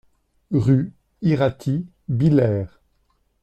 [0.49, 2.81] Rue Iraty, Billère